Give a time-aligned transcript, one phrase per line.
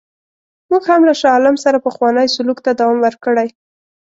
[0.69, 3.47] موږ هم له شاه عالم سره پخوانی سلوک ته دوام ورکړی.